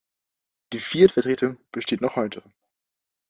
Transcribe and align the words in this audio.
Die 0.73 0.79
Fiat-Vertretung 0.79 1.59
besteht 1.71 2.01
noch 2.01 2.15
heute. 2.15 2.41